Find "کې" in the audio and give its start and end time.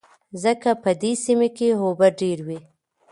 1.57-1.67